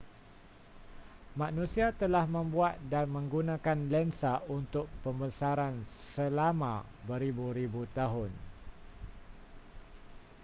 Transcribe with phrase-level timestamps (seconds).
[1.41, 5.75] manusia telah membuat dan menggunakan lensa untuk pembesaran
[6.17, 6.73] selama
[7.09, 8.31] beribu-ribu tahun